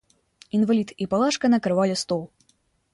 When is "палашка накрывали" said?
1.11-1.93